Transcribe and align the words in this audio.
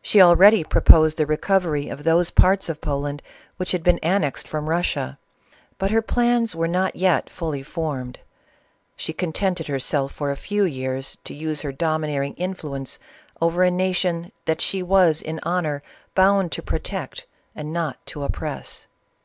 She 0.00 0.22
already 0.22 0.62
proposed 0.62 1.16
the 1.16 1.26
recovery 1.26 1.88
of 1.88 2.04
those 2.04 2.30
parts 2.30 2.68
of 2.68 2.80
Poland 2.80 3.20
which 3.56 3.72
had 3.72 3.82
been 3.82 3.98
annexed 3.98 4.46
from 4.46 4.68
Russia; 4.70 5.18
but 5.76 5.90
her 5.90 6.00
plans 6.02 6.54
were 6.54 6.68
not 6.68 6.94
yet 6.94 7.28
fully 7.28 7.64
formed; 7.64 8.20
she 8.94 9.12
contented 9.12 9.66
herself 9.66 10.12
for 10.12 10.30
a 10.30 10.36
few 10.36 10.62
years 10.62 11.18
to 11.24 11.34
use 11.34 11.62
her 11.62 11.72
domineer 11.72 12.22
ing 12.22 12.36
influonc'j 12.36 12.98
over 13.42 13.64
a 13.64 13.72
nation 13.72 14.30
thaLgho 14.46 14.84
was 14.84 15.20
in 15.20 15.40
honor 15.42 15.82
bound 16.14 16.56
U> 16.56 16.62
protect 16.62 17.26
and 17.52 17.72
not 17.72 17.98
to 18.06 18.22
oppress. 18.22 18.86